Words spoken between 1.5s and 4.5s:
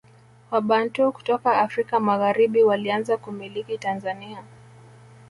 Afrika Magharibi walianza kumiliki Tanzania